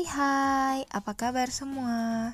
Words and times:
Hai 0.00 0.16
hai, 0.16 0.78
apa 0.96 1.12
kabar 1.12 1.52
semua? 1.52 2.32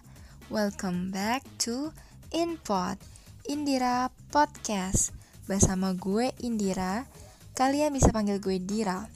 Welcome 0.55 1.11
back 1.11 1.43
to 1.67 1.91
Inpod 2.31 2.95
Indira 3.43 4.07
Podcast. 4.31 5.11
Bersama 5.51 5.91
gue 5.91 6.31
Indira. 6.47 7.11
Kalian 7.59 7.91
bisa 7.91 8.15
panggil 8.15 8.39
gue 8.39 8.63
Dira. 8.63 9.11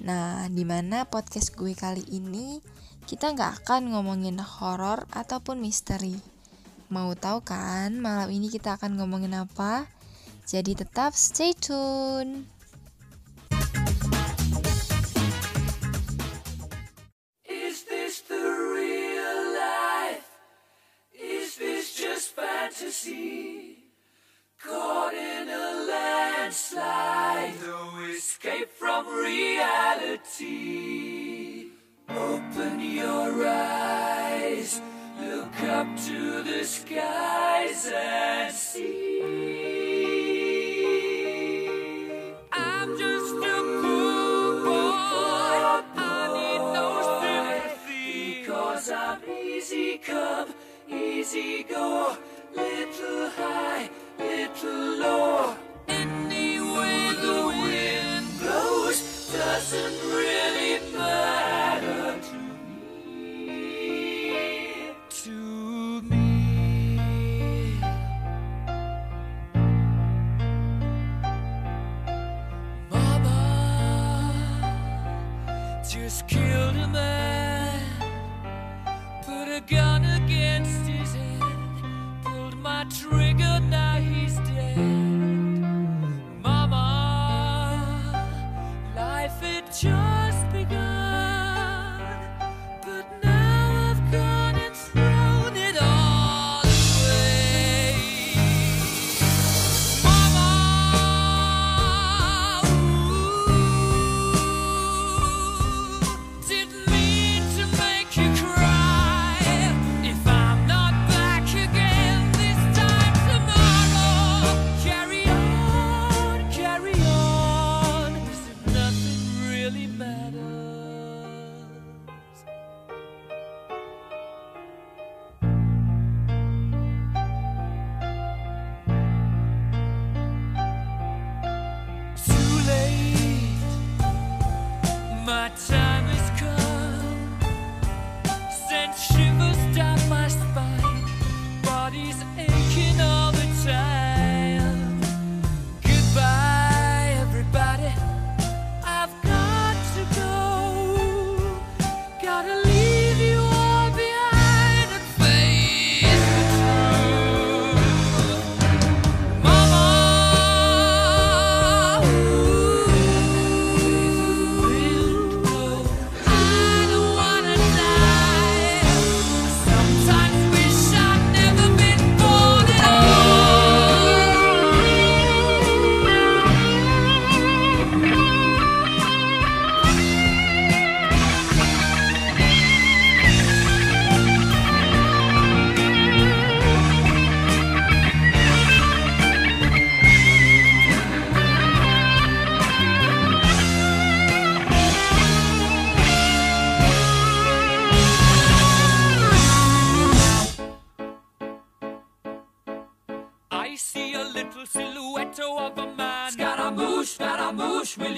Nah, 0.00 0.48
di 0.48 0.64
mana 0.64 1.04
podcast 1.04 1.52
gue 1.52 1.76
kali 1.76 2.00
ini 2.08 2.56
Kita 3.04 3.36
nggak 3.36 3.68
akan 3.68 3.92
ngomongin 3.92 4.40
horor 4.40 5.04
ataupun 5.12 5.60
misteri. 5.60 6.16
Mau 6.88 7.12
tahu 7.12 7.44
kan 7.44 8.00
malam 8.00 8.32
ini 8.32 8.48
kita 8.48 8.80
akan 8.80 8.96
ngomongin 8.96 9.36
apa? 9.36 9.84
Jadi 10.48 10.72
tetap 10.72 11.12
stay 11.12 11.52
tune. 11.52 12.48
You're 32.94 33.32
right. 33.32 33.73
was 76.14 76.22
killed 76.28 76.76
in 76.76 76.92
the 76.92 77.13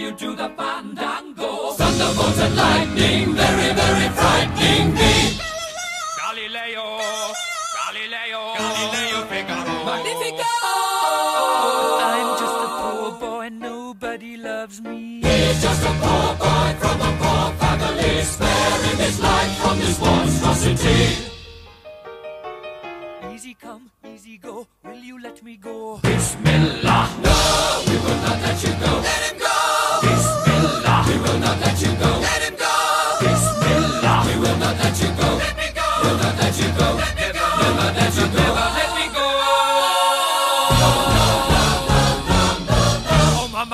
you 0.07 0.17
to 0.17 0.37
the 0.37 0.49
fandango. 0.57 1.73
Thunderbolts 1.73 2.39
and 2.39 2.57
lightning, 2.57 3.35
very, 3.35 3.71
very 3.75 4.09
frightening 4.19 4.95
me. 4.95 5.39
Galileo, 6.21 6.87
Galileo, 7.77 8.43
Galileo 8.57 9.27
Figaro. 9.31 9.85
Magnifico! 9.85 10.56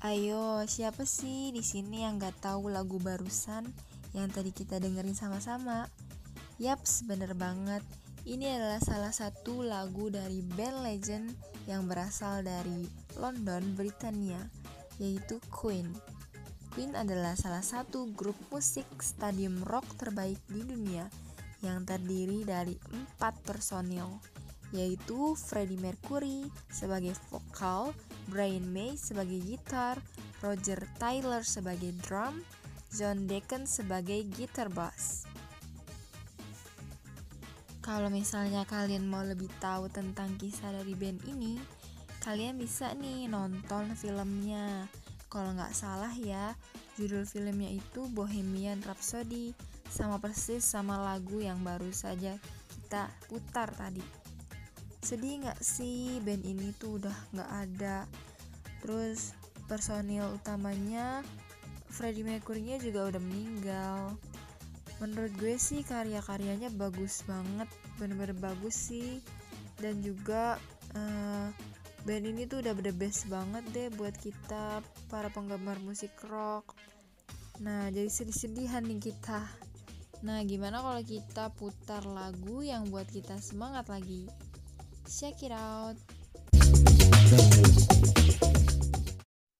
Ayo, 0.00 0.64
siapa 0.64 1.04
sih 1.04 1.52
di 1.52 1.60
sini 1.60 2.08
yang 2.08 2.16
gak 2.16 2.40
tahu 2.40 2.72
lagu 2.72 2.96
barusan 2.96 3.68
yang 4.16 4.32
tadi 4.32 4.48
kita 4.48 4.80
dengerin 4.80 5.12
sama-sama? 5.12 5.92
Yaps, 6.56 7.04
bener 7.04 7.36
banget. 7.36 7.84
Ini 8.24 8.56
adalah 8.56 8.80
salah 8.80 9.12
satu 9.12 9.60
lagu 9.60 10.08
dari 10.08 10.40
band 10.40 10.88
legend 10.88 11.36
yang 11.68 11.84
berasal 11.84 12.40
dari 12.40 12.88
London, 13.20 13.76
Britania, 13.76 14.40
yaitu 14.96 15.36
Queen. 15.52 15.92
Queen 16.72 16.96
adalah 16.96 17.36
salah 17.36 17.60
satu 17.60 18.08
grup 18.16 18.40
musik 18.48 18.88
stadium 19.04 19.60
rock 19.68 19.84
terbaik 20.00 20.40
di 20.48 20.64
dunia 20.64 21.12
yang 21.60 21.84
terdiri 21.84 22.48
dari 22.48 22.72
empat 22.88 23.36
personil, 23.44 24.16
yaitu 24.72 25.36
Freddie 25.36 25.76
Mercury 25.76 26.48
sebagai 26.72 27.12
vokal, 27.28 27.92
Brian 28.30 28.70
May 28.70 28.94
sebagai 28.94 29.42
gitar, 29.42 29.98
Roger 30.38 30.78
Taylor 31.02 31.42
sebagai 31.42 31.90
drum, 32.06 32.40
John 32.94 33.26
Deacon 33.26 33.66
sebagai 33.66 34.22
gitar 34.30 34.70
bass. 34.70 35.26
Kalau 37.82 38.06
misalnya 38.06 38.62
kalian 38.64 39.10
mau 39.10 39.26
lebih 39.26 39.50
tahu 39.58 39.90
tentang 39.90 40.38
kisah 40.38 40.70
dari 40.70 40.94
band 40.94 41.26
ini, 41.26 41.58
kalian 42.22 42.54
bisa 42.54 42.94
nih 42.94 43.26
nonton 43.26 43.98
filmnya. 43.98 44.86
Kalau 45.26 45.50
nggak 45.52 45.74
salah 45.74 46.14
ya, 46.14 46.54
judul 46.94 47.26
filmnya 47.26 47.74
itu 47.74 48.06
Bohemian 48.14 48.78
Rhapsody, 48.86 49.54
sama 49.90 50.22
persis 50.22 50.62
sama 50.62 51.02
lagu 51.02 51.42
yang 51.42 51.66
baru 51.66 51.90
saja 51.90 52.38
kita 52.90 53.10
putar 53.26 53.70
tadi 53.74 54.19
sedih 55.00 55.44
nggak 55.44 55.60
sih? 55.64 56.20
Band 56.20 56.44
ini 56.44 56.72
tuh 56.76 57.00
udah 57.00 57.16
nggak 57.32 57.50
ada. 57.68 58.04
Terus 58.84 59.32
personil 59.68 60.28
utamanya 60.36 61.24
Freddie 61.90 62.24
Mercury-nya 62.24 62.76
juga 62.78 63.10
udah 63.10 63.22
meninggal. 63.22 64.14
Menurut 65.00 65.32
gue 65.40 65.56
sih 65.56 65.80
karya-karyanya 65.80 66.68
bagus 66.76 67.24
banget 67.24 67.68
bener-bener 67.96 68.36
bagus 68.36 68.76
sih. 68.76 69.24
Dan 69.80 70.04
juga 70.04 70.60
uh, 70.92 71.48
band 72.04 72.24
ini 72.28 72.44
tuh 72.44 72.60
udah 72.60 72.76
the 72.76 72.92
best 72.92 73.24
banget 73.32 73.64
deh 73.72 73.88
buat 73.96 74.12
kita 74.20 74.84
para 75.08 75.32
penggemar 75.32 75.80
musik 75.80 76.12
rock. 76.28 76.76
Nah 77.64 77.88
jadi 77.88 78.12
sedih-sedihan 78.12 78.84
nih 78.84 79.12
kita. 79.12 79.40
Nah 80.20 80.44
gimana 80.44 80.84
kalau 80.84 81.00
kita 81.00 81.48
putar 81.56 82.04
lagu 82.04 82.60
yang 82.60 82.92
buat 82.92 83.08
kita 83.08 83.40
semangat 83.40 83.88
lagi 83.88 84.28
Check 85.18 85.42
it 85.42 85.50
out. 85.50 85.96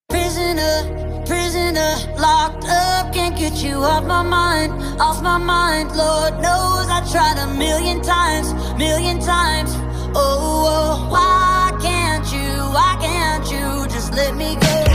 Prisoner, 0.08 1.25
prisoner, 1.26 1.93
locked 2.17 2.67
up, 2.67 3.12
can't 3.12 3.37
get 3.37 3.61
you 3.61 3.75
off 3.75 4.05
my 4.05 4.23
mind, 4.23 4.73
off 5.00 5.20
my 5.23 5.38
mind. 5.38 5.91
Lord 5.97 6.35
knows 6.35 6.87
I 6.88 7.05
tried 7.11 7.38
a 7.43 7.52
million 7.58 8.00
times, 8.00 8.55
million 8.79 9.19
times. 9.19 9.73
Oh, 10.14 10.69
oh 10.69 11.11
why 11.11 11.76
can't 11.82 12.32
you, 12.32 12.52
why 12.73 12.97
can't 13.00 13.50
you 13.50 13.88
just 13.93 14.14
let 14.14 14.37
me 14.37 14.55
go? 14.55 14.90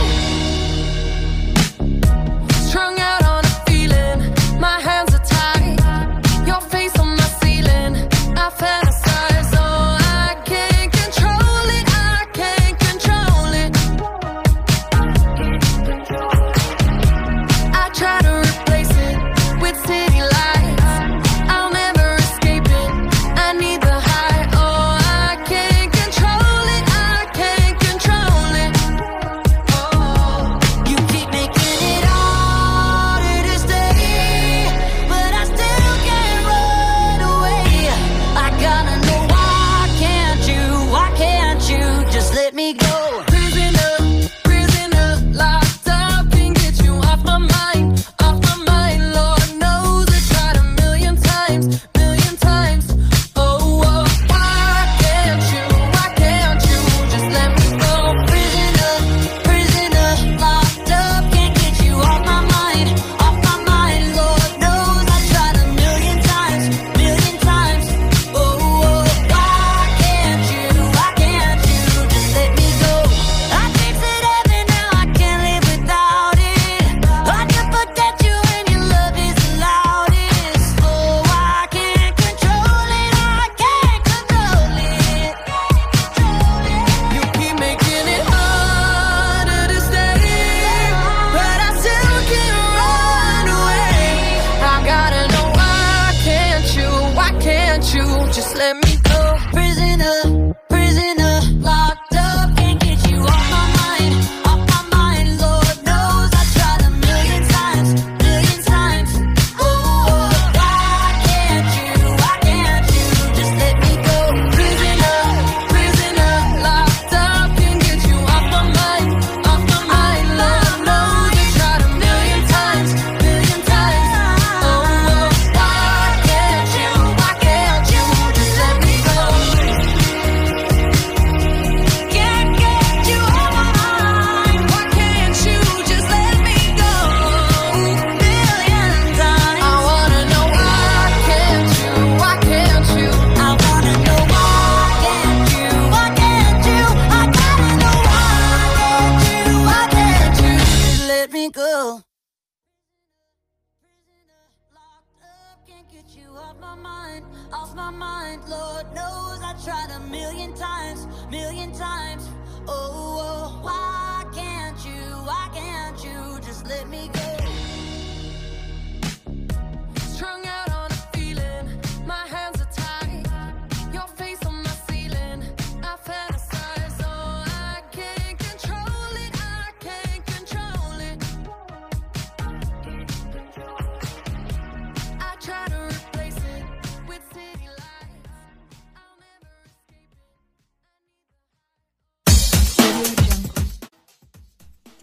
off 157.52 157.74
my 157.74 157.90
mind. 157.90 158.42
Lord 158.48 158.86
knows 158.94 159.40
I 159.42 159.54
tried 159.64 159.90
a 159.96 160.00
million 160.10 160.54
times, 160.54 161.06
million 161.30 161.72
times. 161.72 162.28
Oh, 162.68 163.18
oh 163.20 163.58
why 163.62 164.24
can't 164.34 164.78
you, 164.84 165.02
why 165.24 165.48
can't 165.54 166.02
you 166.04 166.40
just 166.40 166.66
let 166.66 166.88
me 166.88 167.08
go? 167.12 167.25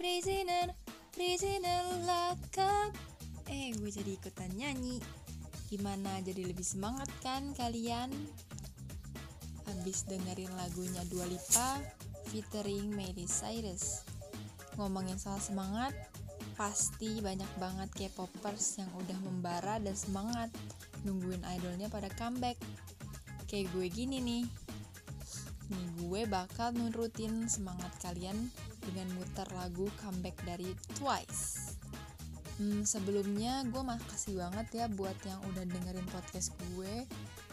prisoner 0.04 0.68
prisoner 1.16 1.80
love 2.04 2.36
eh 3.48 3.72
gue 3.72 3.88
jadi 3.88 4.20
ikutan 4.20 4.52
nyanyi. 4.52 5.00
Gimana 5.72 6.20
jadi 6.20 6.44
lebih 6.44 6.60
semangat 6.60 7.08
kan 7.24 7.56
kalian? 7.56 8.12
Habis 9.64 10.04
dengerin 10.04 10.52
lagunya 10.60 11.00
Dua 11.08 11.24
Lipa 11.24 11.80
featuring 12.28 12.92
Miley 12.92 13.24
Cyrus. 13.24 14.04
Ngomongin 14.76 15.16
soal 15.16 15.40
semangat 15.40 15.96
pasti 16.52 17.24
banyak 17.24 17.48
banget 17.56 17.88
K-popers 17.96 18.84
yang 18.84 18.92
udah 19.00 19.16
membara 19.24 19.80
dan 19.80 19.96
semangat 19.96 20.52
nungguin 21.08 21.40
idolnya 21.48 21.88
pada 21.88 22.12
comeback. 22.12 22.60
Kayak 23.48 23.72
gue 23.72 23.88
gini 23.88 24.20
nih. 24.20 24.44
Nih 25.72 25.88
gue 25.96 26.28
bakal 26.28 26.76
nurutin 26.76 27.48
semangat 27.48 27.88
kalian 28.04 28.52
dengan 28.86 29.08
muter 29.18 29.48
lagu 29.56 29.88
comeback 30.00 30.36
dari 30.44 30.72
Twice. 30.96 31.76
Hmm, 32.62 32.86
sebelumnya 32.86 33.66
gue 33.66 33.82
makasih 33.82 34.38
banget 34.38 34.66
ya 34.72 34.86
buat 34.86 35.18
yang 35.26 35.42
udah 35.50 35.66
dengerin 35.66 36.06
podcast 36.06 36.54
gue 36.72 37.02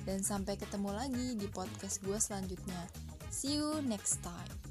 dan 0.05 0.21
sampai 0.21 0.61
ketemu 0.61 0.93
lagi 0.93 1.27
di 1.33 1.47
podcast 1.49 2.05
gue 2.05 2.17
selanjutnya. 2.21 2.85
See 3.33 3.57
you 3.57 3.81
next 3.81 4.21
time. 4.21 4.70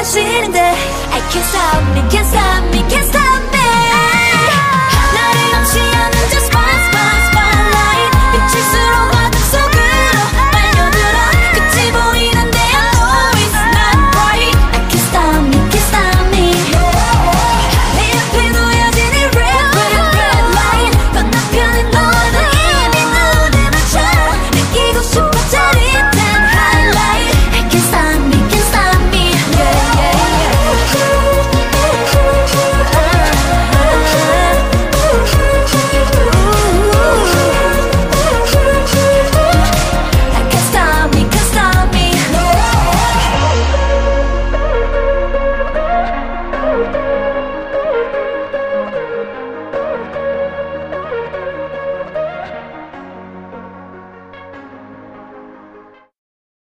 난 0.00 0.04
싫은데. 0.06 0.58
I 0.58 1.20
can't 1.28 1.44
stop 1.44 1.84
me 1.92 2.00
can't 2.08 2.26
stop 2.26 2.64
me. 2.72 2.79